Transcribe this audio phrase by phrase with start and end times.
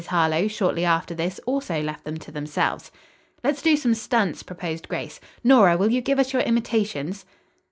[0.07, 2.89] Harlowe shortly after this also left them to themselves.
[3.43, 5.19] "Let's do some stunts," proposed Grace.
[5.43, 7.23] "Nora, will you give us your imitations?"